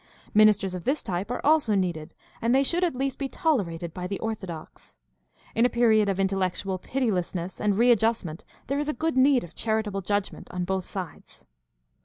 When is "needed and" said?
1.75-2.55